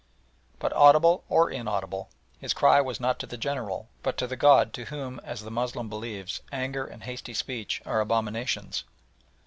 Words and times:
But, 0.57 0.73
audible 0.73 1.23
or 1.29 1.51
inaudible, 1.51 2.09
his 2.39 2.55
cry 2.55 2.81
was 2.81 2.99
not 2.99 3.19
to 3.19 3.27
the 3.27 3.37
General, 3.37 3.87
but 4.01 4.17
to 4.17 4.25
the 4.25 4.35
God 4.35 4.73
to 4.73 4.85
whom, 4.85 5.19
as 5.23 5.41
the 5.43 5.51
Moslem 5.51 5.89
believes, 5.89 6.41
anger 6.51 6.87
and 6.87 7.03
hasty 7.03 7.35
speech 7.35 7.83
are 7.85 7.99
abominations. 8.01 8.83